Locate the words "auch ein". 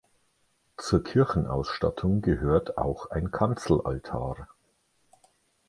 2.79-3.29